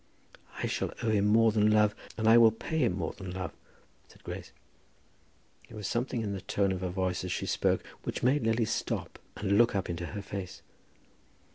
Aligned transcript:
"I 0.57 0.65
shall 0.65 0.91
owe 1.03 1.11
him 1.11 1.27
more 1.27 1.51
than 1.51 1.69
love, 1.69 1.93
and 2.17 2.27
I 2.27 2.35
will 2.39 2.49
pay 2.49 2.79
him 2.79 2.93
more 2.97 3.13
than 3.13 3.29
love," 3.29 3.51
said 4.07 4.23
Grace. 4.23 4.51
There 5.67 5.77
was 5.77 5.85
something 5.85 6.23
in 6.23 6.33
the 6.33 6.41
tone 6.41 6.71
of 6.71 6.81
her 6.81 6.89
voice 6.89 7.23
as 7.23 7.31
she 7.31 7.45
spoke 7.45 7.85
which 8.01 8.23
made 8.23 8.41
Lily 8.43 8.65
stop 8.65 9.19
her 9.37 9.41
and 9.47 9.59
look 9.59 9.75
up 9.75 9.91
into 9.91 10.07
her 10.07 10.23
face. 10.23 10.63